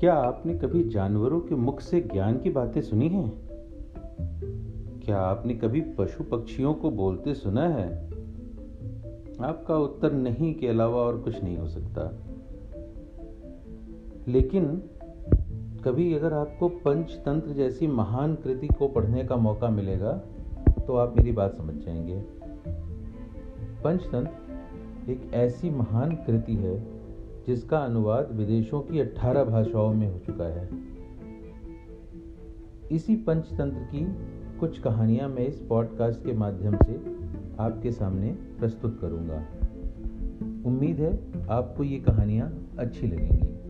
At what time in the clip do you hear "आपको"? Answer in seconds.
16.32-16.68, 41.48-41.84